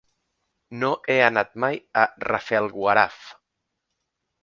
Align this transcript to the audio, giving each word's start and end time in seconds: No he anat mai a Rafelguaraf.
No 0.83 0.89
he 1.09 1.17
anat 1.27 1.53
mai 1.65 1.79
a 2.05 2.09
Rafelguaraf. 2.25 3.25